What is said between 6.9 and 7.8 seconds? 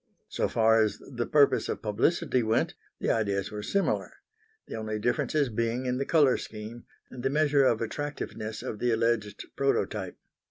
and the measure